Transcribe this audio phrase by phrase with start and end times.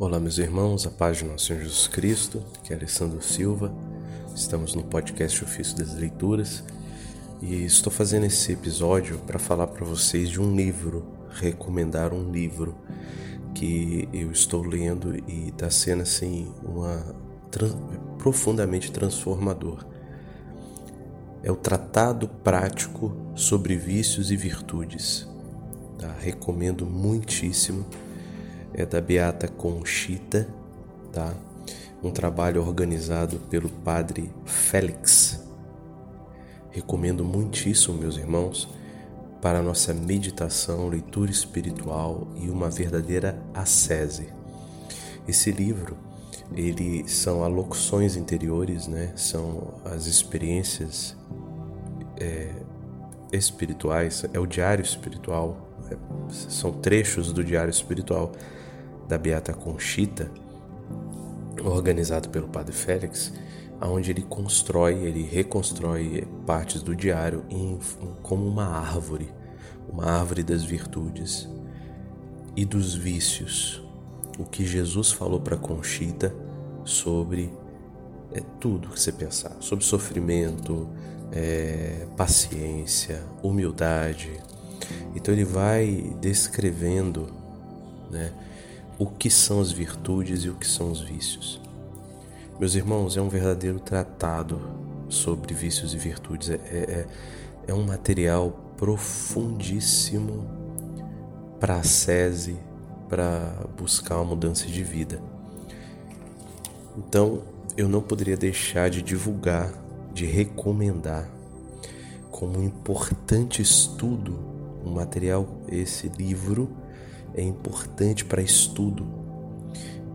[0.00, 3.70] Olá, meus irmãos, a paz de nosso Senhor Jesus Cristo, que é Alessandro Silva.
[4.34, 6.64] Estamos no podcast Ofício das Leituras
[7.42, 12.74] e estou fazendo esse episódio para falar para vocês de um livro, recomendar um livro
[13.54, 17.14] que eu estou lendo e está sendo assim uma
[18.16, 19.84] profundamente transformador.
[21.42, 25.28] É o Tratado Prático sobre Vícios e Virtudes.
[25.98, 26.10] Tá?
[26.18, 27.84] Recomendo muitíssimo
[28.74, 30.48] é da Beata Conchita,
[31.12, 31.34] tá?
[32.02, 35.42] Um trabalho organizado pelo padre Félix.
[36.70, 38.68] Recomendo muitíssimo, meus irmãos,
[39.42, 44.28] para nossa meditação, leitura espiritual e uma verdadeira ascese.
[45.26, 45.96] Esse livro,
[46.54, 49.12] ele são alocuções interiores, né?
[49.16, 51.16] São as experiências
[52.18, 52.52] é,
[53.32, 55.69] espirituais, é o diário espiritual,
[56.28, 58.32] são trechos do diário espiritual
[59.08, 60.30] da Beata Conchita,
[61.62, 63.32] organizado pelo Padre Félix,
[63.82, 67.78] onde ele constrói, ele reconstrói partes do diário em,
[68.22, 69.32] como uma árvore,
[69.88, 71.48] uma árvore das virtudes
[72.54, 73.82] e dos vícios.
[74.38, 76.34] O que Jesus falou para Conchita
[76.84, 77.52] sobre
[78.32, 80.88] é, tudo que você pensar, sobre sofrimento,
[81.32, 84.40] é, paciência, humildade.
[85.14, 87.28] Então ele vai descrevendo,
[88.10, 88.32] né?
[89.00, 91.58] o que são as virtudes e o que são os vícios.
[92.58, 94.60] Meus irmãos, é um verdadeiro tratado
[95.08, 96.50] sobre vícios e virtudes.
[96.50, 97.06] É, é,
[97.68, 100.46] é um material profundíssimo
[101.58, 102.58] para a sese,
[103.08, 105.22] para buscar uma mudança de vida.
[106.98, 107.42] Então,
[107.78, 109.72] eu não poderia deixar de divulgar,
[110.12, 111.26] de recomendar
[112.30, 114.38] como um importante estudo
[114.84, 116.70] um material, esse livro
[117.34, 119.06] é importante para estudo,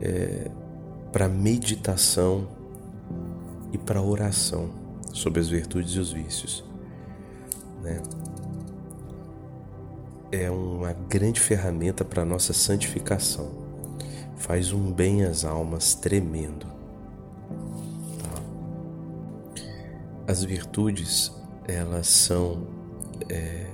[0.00, 0.50] é,
[1.12, 2.48] para meditação
[3.72, 4.70] e para oração
[5.12, 6.64] sobre as virtudes e os vícios.
[7.82, 8.00] Né?
[10.32, 13.50] É uma grande ferramenta para a nossa santificação.
[14.36, 16.66] Faz um bem às almas tremendo.
[18.22, 18.42] Tá?
[20.28, 21.32] As virtudes,
[21.66, 22.66] elas são
[23.28, 23.66] é,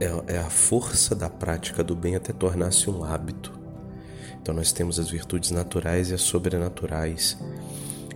[0.00, 3.60] é, é a força da prática do bem até tornar-se um hábito.
[4.40, 7.36] Então nós temos as virtudes naturais e as sobrenaturais.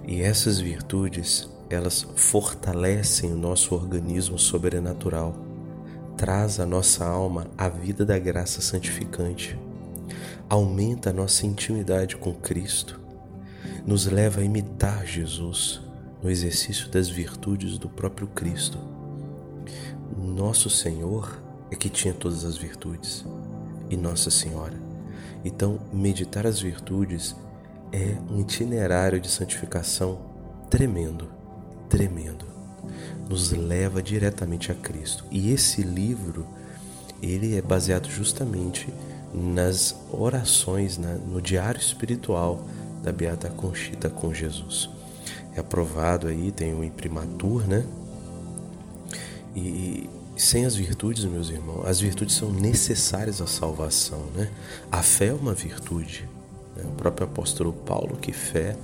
[0.08, 5.34] E essas virtudes, elas fortalecem o nosso organismo sobrenatural,
[6.16, 9.58] traz à nossa alma a vida da graça santificante,
[10.48, 13.00] aumenta a nossa intimidade com Cristo,
[13.86, 15.82] nos leva a imitar Jesus
[16.22, 18.78] no exercício das virtudes do próprio Cristo.
[20.16, 21.43] Nosso Senhor
[21.74, 23.24] é que tinha todas as virtudes
[23.90, 24.74] e Nossa Senhora.
[25.44, 27.36] Então, meditar as virtudes
[27.92, 30.18] é um itinerário de santificação
[30.70, 31.28] tremendo,
[31.88, 32.46] tremendo.
[33.28, 35.24] Nos leva diretamente a Cristo.
[35.30, 36.46] E esse livro,
[37.20, 38.88] ele é baseado justamente
[39.32, 42.64] nas orações, na, no diário espiritual
[43.02, 44.88] da Beata Conchita com Jesus.
[45.56, 47.84] É aprovado aí, tem o um imprimatur, né?
[49.56, 54.50] E sem as virtudes, meus irmãos, as virtudes são necessárias à salvação, né?
[54.90, 56.28] A fé é uma virtude.
[56.76, 56.84] Né?
[56.84, 58.76] O próprio apóstolo Paulo que fé,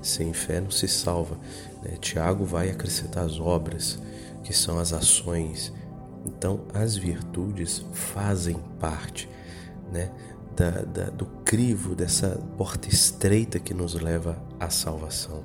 [0.00, 1.36] sem fé não se salva.
[1.82, 1.96] Né?
[2.00, 3.98] Tiago vai acrescentar as obras,
[4.44, 5.72] que são as ações.
[6.24, 9.28] Então, as virtudes fazem parte,
[9.92, 10.10] né?
[10.54, 15.42] Da, da, do crivo dessa porta estreita que nos leva à salvação.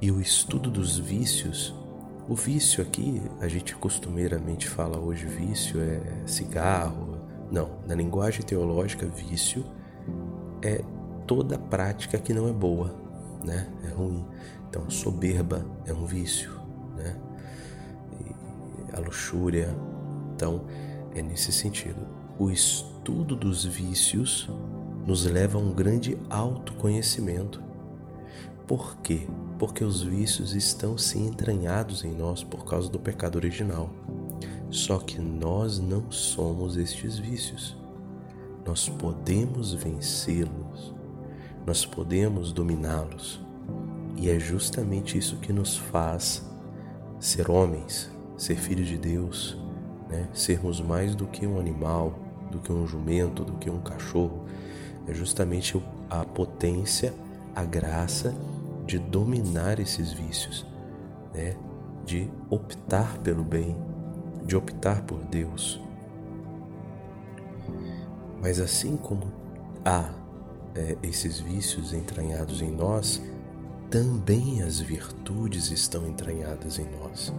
[0.00, 1.74] E o estudo dos vícios
[2.28, 7.16] o vício aqui, a gente costumeiramente fala hoje vício é cigarro.
[7.50, 9.64] Não, na linguagem teológica, vício
[10.62, 10.84] é
[11.26, 12.94] toda prática que não é boa,
[13.42, 13.66] né?
[13.82, 14.26] É ruim.
[14.68, 16.52] Então, soberba é um vício,
[16.94, 17.16] né?
[18.20, 19.74] E a luxúria.
[20.34, 20.66] Então,
[21.14, 22.06] é nesse sentido.
[22.38, 24.50] O estudo dos vícios
[25.06, 27.62] nos leva a um grande autoconhecimento.
[28.66, 29.26] Por quê?
[29.58, 33.90] Porque os vícios estão se entranhados em nós por causa do pecado original.
[34.70, 37.76] Só que nós não somos estes vícios.
[38.64, 40.94] Nós podemos vencê-los,
[41.66, 43.40] nós podemos dominá-los.
[44.16, 46.44] E é justamente isso que nos faz
[47.18, 49.56] ser homens, ser filhos de Deus,
[50.08, 50.28] né?
[50.32, 52.16] sermos mais do que um animal,
[52.50, 54.44] do que um jumento, do que um cachorro.
[55.06, 57.14] É justamente a potência,
[57.54, 58.34] a graça
[58.88, 60.66] de dominar esses vícios,
[61.34, 61.54] né?
[62.06, 63.76] de optar pelo bem,
[64.46, 65.78] de optar por Deus.
[68.40, 69.30] Mas assim como
[69.84, 70.10] há
[70.74, 73.22] é, esses vícios entranhados em nós,
[73.90, 77.30] também as virtudes estão entranhadas em nós.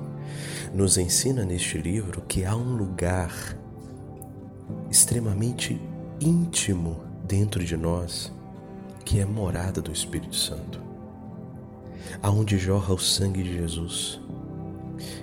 [0.71, 3.57] Nos ensina neste livro que há um lugar
[4.91, 5.81] extremamente
[6.21, 8.31] íntimo dentro de nós
[9.03, 10.88] que é morada do Espírito Santo,
[12.21, 14.19] aonde jorra o sangue de Jesus,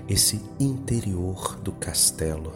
[0.09, 2.53] esse interior do castelo,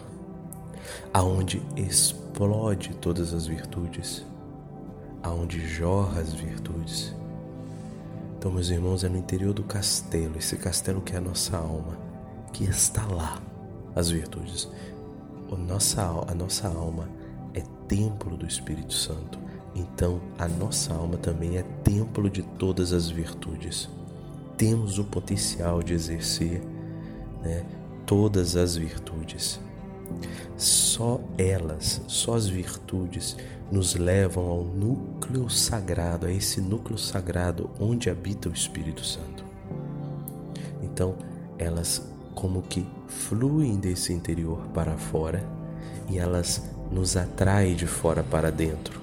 [1.13, 4.25] aonde explode todas as virtudes,
[5.23, 7.15] aonde jorra as virtudes
[8.41, 11.99] então, meus irmãos, é no interior do castelo, esse castelo que é a nossa alma,
[12.55, 13.39] que está lá
[13.95, 14.67] as virtudes.
[15.53, 17.07] A nossa, a nossa alma
[17.53, 19.39] é templo do Espírito Santo.
[19.75, 23.91] Então, a nossa alma também é templo de todas as virtudes.
[24.61, 26.61] Temos o potencial de exercer
[27.43, 27.65] né,
[28.05, 29.59] todas as virtudes.
[30.55, 33.39] Só elas, só as virtudes,
[33.73, 39.47] nos levam ao núcleo sagrado, a esse núcleo sagrado onde habita o Espírito Santo.
[40.83, 41.17] Então,
[41.59, 45.43] elas como que fluem desse interior para fora
[46.07, 49.01] e elas nos atraem de fora para dentro,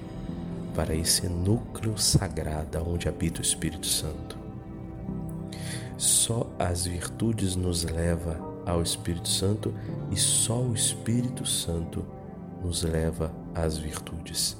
[0.72, 4.37] para esse núcleo sagrado onde habita o Espírito Santo.
[5.98, 9.74] Só as virtudes nos leva ao Espírito Santo
[10.12, 12.06] e só o Espírito Santo
[12.62, 14.56] nos leva às virtudes.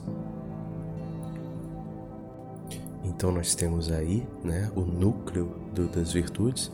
[3.04, 6.72] Então nós temos aí, né, o núcleo do, das virtudes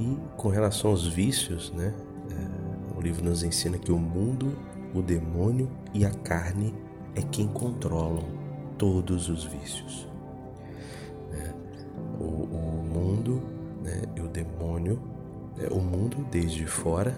[0.00, 1.94] e com relação aos vícios, né,
[2.30, 4.56] é, o livro nos ensina que o mundo,
[4.94, 6.74] o demônio e a carne
[7.14, 8.24] é quem controlam
[8.78, 10.07] todos os vícios.
[14.42, 15.00] Demônio,
[15.56, 17.16] né, o mundo desde fora,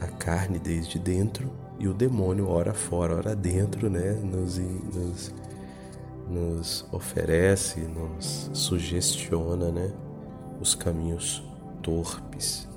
[0.00, 5.34] a carne desde dentro e o demônio, ora fora, ora dentro, né, nos, nos,
[6.28, 9.92] nos oferece, nos sugestiona né,
[10.60, 11.42] os caminhos
[11.82, 12.68] torpes.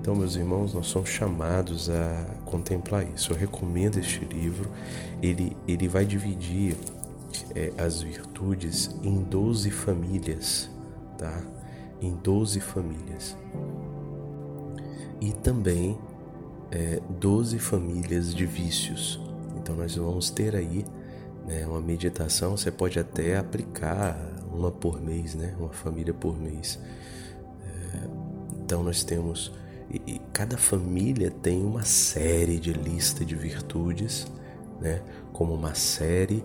[0.00, 3.32] Então, meus irmãos, nós somos chamados a contemplar isso.
[3.32, 4.70] Eu recomendo este livro.
[5.22, 6.76] Ele, ele vai dividir
[7.54, 10.68] é, as virtudes em 12 famílias,
[11.16, 11.42] tá?
[12.04, 13.34] Em 12 famílias.
[15.20, 15.98] E também
[16.70, 19.18] é, 12 famílias de vícios.
[19.56, 20.84] Então nós vamos ter aí
[21.46, 24.18] né, uma meditação, você pode até aplicar
[24.52, 26.78] uma por mês, né, uma família por mês.
[27.64, 28.08] É,
[28.62, 29.50] então nós temos
[29.90, 34.26] e, e cada família tem uma série de lista de virtudes,
[34.78, 35.02] né,
[35.32, 36.44] como uma série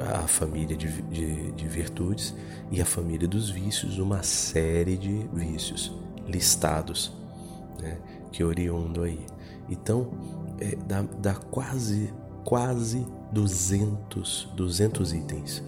[0.00, 2.34] a família de, de, de virtudes
[2.70, 5.92] e a família dos vícios, uma série de vícios
[6.26, 7.12] listados,
[7.80, 7.98] né,
[8.30, 9.20] que oriundo aí.
[9.68, 10.10] Então,
[10.60, 12.12] é, dá, dá quase,
[12.44, 15.62] quase 200, 200 itens.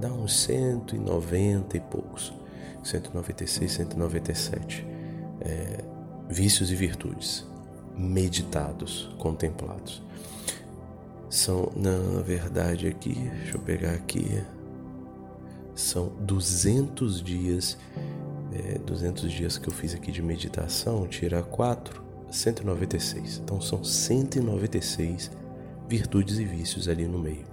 [0.00, 2.32] Dá uns 190 e poucos.
[2.82, 4.86] 196, 197.
[5.40, 5.84] É,
[6.28, 7.44] vícios e virtudes
[7.96, 10.02] meditados, contemplados.
[11.28, 14.42] São, na verdade, aqui, deixa eu pegar aqui,
[15.74, 17.76] são 200 dias,
[18.52, 23.42] é, 200 dias que eu fiz aqui de meditação, tirar 4, 196.
[23.44, 25.30] Então são 196
[25.88, 27.44] virtudes e vícios ali no meio.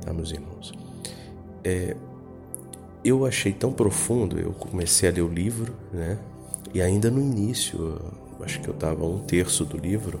[0.00, 0.72] Tá, meus irmãos?
[1.62, 1.96] É,
[3.04, 6.18] eu achei tão profundo, eu comecei a ler o livro, né?
[6.74, 8.00] E ainda no início,
[8.40, 10.20] acho que eu estava um terço do livro,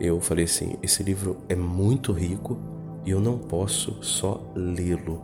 [0.00, 2.58] eu falei assim: esse livro é muito rico
[3.04, 5.22] e eu não posso só lê-lo,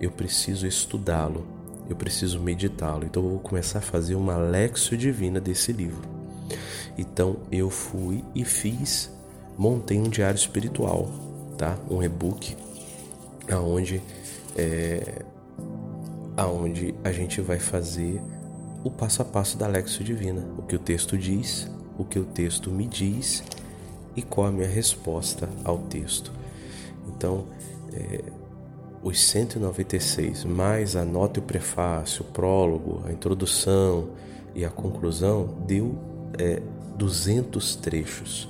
[0.00, 1.46] eu preciso estudá-lo,
[1.88, 3.04] eu preciso meditá-lo.
[3.04, 6.08] Então eu vou começar a fazer uma lexio divina desse livro.
[6.96, 9.10] Então eu fui e fiz,
[9.58, 11.08] montei um diário espiritual,
[11.58, 11.78] tá?
[11.90, 12.56] Um e-book
[13.50, 14.02] aonde
[14.56, 15.22] é,
[16.36, 18.20] aonde a gente vai fazer
[18.84, 22.24] o passo a passo da Lexo Divina, o que o texto diz, o que o
[22.24, 23.42] texto me diz
[24.16, 26.32] e qual a minha resposta ao texto.
[27.08, 27.44] Então,
[27.92, 28.22] é,
[29.02, 34.08] os 196, mais a nota e o prefácio, o prólogo, a introdução
[34.54, 35.96] e a conclusão, deu
[36.38, 36.60] é,
[36.96, 38.48] 200 trechos.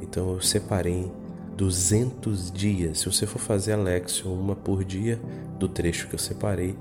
[0.00, 1.10] Então eu separei
[1.56, 3.00] 200 dias.
[3.00, 5.20] Se você for fazer a Lexio uma por dia
[5.58, 6.76] do trecho que eu separei,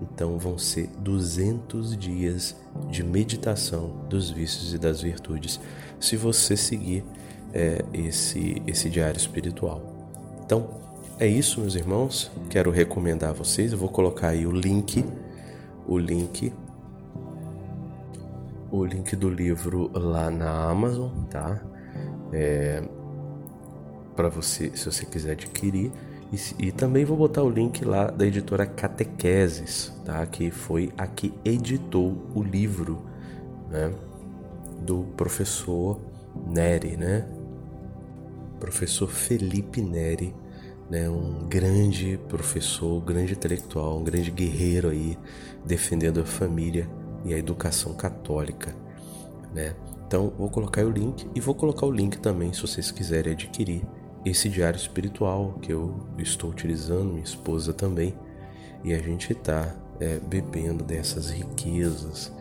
[0.00, 2.56] então vão ser 200 dias
[2.90, 5.60] de meditação dos vícios e das virtudes,
[6.00, 7.04] se você seguir
[7.54, 9.80] é, esse, esse diário espiritual.
[10.44, 10.68] Então
[11.18, 12.30] é isso, meus irmãos.
[12.50, 13.72] Quero recomendar a vocês.
[13.72, 15.02] Eu vou colocar aí o link,
[15.86, 16.52] o link
[18.74, 21.60] o link do livro lá na Amazon, tá?
[22.32, 22.82] É,
[24.16, 25.92] para você, se você quiser adquirir.
[26.32, 30.26] E, e, também vou botar o link lá da editora Catequeses, tá?
[30.26, 33.02] Que foi a que editou o livro,
[33.70, 33.92] né?
[34.80, 36.00] Do professor
[36.44, 37.24] Neri, né?
[38.64, 40.34] Professor Felipe Neri,
[40.88, 41.06] né?
[41.06, 45.18] Um grande professor, um grande intelectual, um grande guerreiro aí,
[45.66, 46.88] defendendo a família
[47.26, 48.74] e a educação católica,
[49.52, 49.76] né?
[50.06, 53.82] Então, vou colocar o link e vou colocar o link também se vocês quiserem adquirir
[54.24, 58.14] esse diário espiritual que eu estou utilizando, minha esposa também,
[58.82, 62.32] e a gente está é, bebendo dessas riquezas,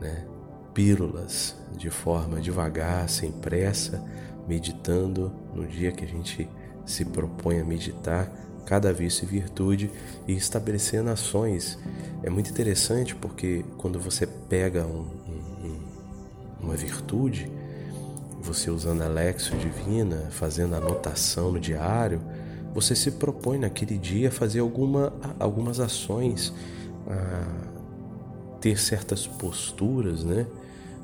[0.00, 0.24] né?
[0.72, 4.04] pílulas de forma devagar, sem pressa,
[4.46, 6.48] meditando no dia que a gente
[6.84, 8.30] se propõe a meditar,
[8.64, 9.90] cada vício e virtude
[10.26, 11.78] e estabelecendo ações.
[12.22, 15.78] É muito interessante porque quando você pega um, um,
[16.60, 17.50] uma virtude,
[18.40, 22.20] você usando a Lexio Divina, fazendo anotação no diário,
[22.74, 26.52] você se propõe naquele dia a fazer alguma, algumas ações,
[27.06, 27.74] a
[28.60, 30.46] ter certas posturas, né?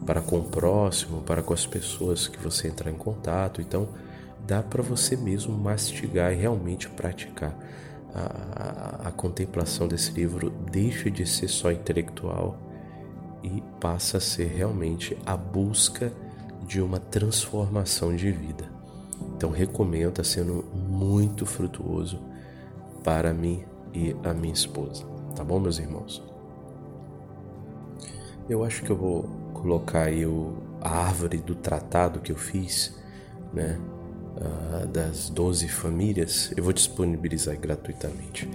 [0.04, 3.60] Para com o próximo, para com as pessoas que você entrar em contato.
[3.60, 3.88] Então,
[4.46, 7.56] dá para você mesmo mastigar e realmente praticar.
[8.12, 12.58] A, a, a contemplação desse livro deixa de ser só intelectual
[13.42, 16.12] e passa a ser realmente a busca
[16.66, 18.70] de uma transformação de vida.
[19.36, 22.20] Então recomendo, está sendo muito frutuoso
[23.02, 25.04] para mim e a minha esposa.
[25.34, 26.22] Tá bom, meus irmãos?
[28.48, 29.22] Eu acho que eu vou
[29.54, 32.94] colocar aí o, a árvore do tratado que eu fiz,
[33.52, 33.78] né?
[34.36, 38.48] Uh, das 12 famílias, eu vou disponibilizar gratuitamente.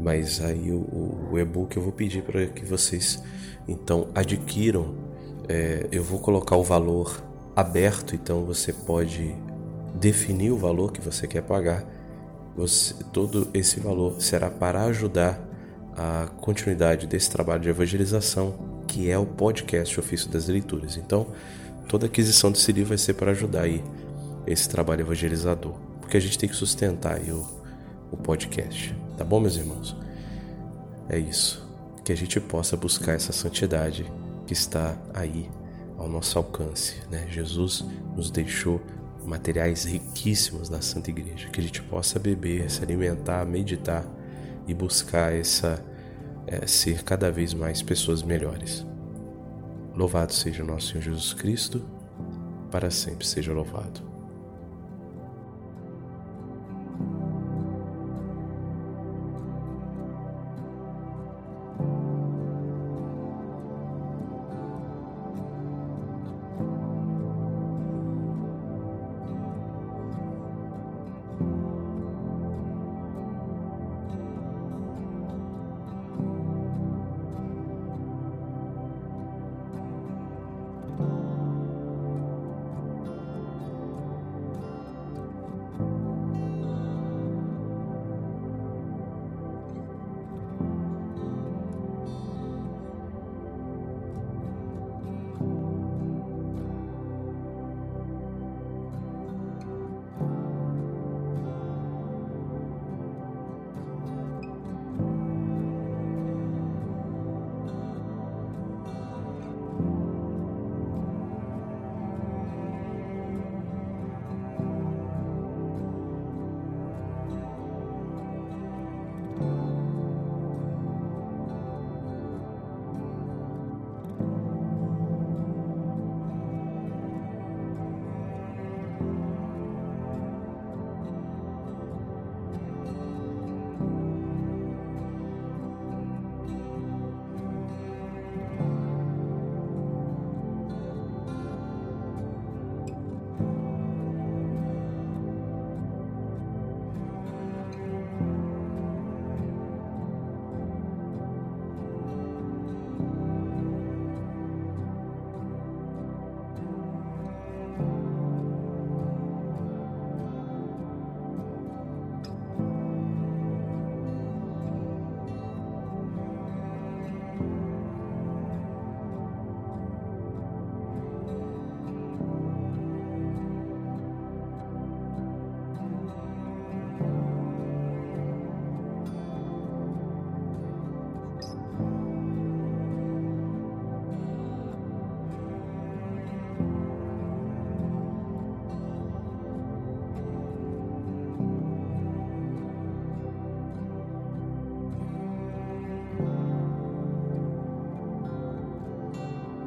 [0.00, 3.22] Mas aí o, o e-book eu vou pedir para que vocês
[3.66, 4.94] então adquiram.
[5.48, 7.22] É, eu vou colocar o valor
[7.54, 9.34] aberto, então você pode
[9.94, 11.84] definir o valor que você quer pagar.
[12.56, 15.40] Você, todo esse valor será para ajudar
[15.96, 20.96] a continuidade desse trabalho de evangelização, que é o podcast Ofício das Leituras.
[20.96, 21.28] Então,
[21.88, 23.82] toda aquisição desse livro vai ser para ajudar aí
[24.48, 27.46] esse trabalho evangelizador, porque a gente tem que sustentar o,
[28.10, 29.96] o podcast, tá bom, meus irmãos?
[31.08, 31.66] É isso,
[32.04, 34.10] que a gente possa buscar essa santidade
[34.46, 35.48] que está aí
[35.96, 36.96] ao nosso alcance.
[37.10, 37.26] Né?
[37.30, 37.84] Jesus
[38.16, 38.80] nos deixou
[39.24, 44.06] materiais riquíssimos na Santa Igreja, que a gente possa beber, se alimentar, meditar
[44.66, 45.84] e buscar essa
[46.46, 48.86] é, ser cada vez mais pessoas melhores.
[49.94, 51.82] Louvado seja o nosso Senhor Jesus Cristo,
[52.70, 54.07] para sempre seja louvado.